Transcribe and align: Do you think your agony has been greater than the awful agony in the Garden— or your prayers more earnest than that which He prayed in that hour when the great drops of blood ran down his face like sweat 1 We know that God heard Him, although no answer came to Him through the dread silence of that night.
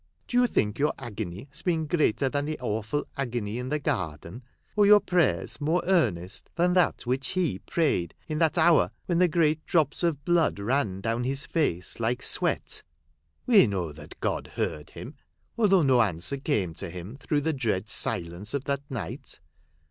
Do 0.27 0.35
you 0.41 0.47
think 0.47 0.79
your 0.79 0.93
agony 0.97 1.45
has 1.51 1.61
been 1.61 1.85
greater 1.85 2.27
than 2.27 2.45
the 2.45 2.59
awful 2.59 3.05
agony 3.17 3.59
in 3.59 3.69
the 3.69 3.77
Garden— 3.77 4.41
or 4.75 4.87
your 4.87 4.99
prayers 4.99 5.61
more 5.61 5.83
earnest 5.85 6.49
than 6.55 6.73
that 6.73 7.05
which 7.05 7.27
He 7.27 7.59
prayed 7.59 8.15
in 8.27 8.39
that 8.39 8.57
hour 8.57 8.89
when 9.05 9.19
the 9.19 9.27
great 9.27 9.63
drops 9.63 10.01
of 10.01 10.25
blood 10.25 10.57
ran 10.57 11.01
down 11.01 11.23
his 11.23 11.45
face 11.45 11.99
like 11.99 12.23
sweat 12.23 12.81
1 13.45 13.55
We 13.59 13.67
know 13.67 13.91
that 13.91 14.19
God 14.19 14.47
heard 14.55 14.89
Him, 14.89 15.13
although 15.55 15.83
no 15.83 16.01
answer 16.01 16.37
came 16.37 16.73
to 16.73 16.89
Him 16.89 17.15
through 17.17 17.41
the 17.41 17.53
dread 17.53 17.87
silence 17.87 18.55
of 18.55 18.63
that 18.63 18.81
night. 18.89 19.39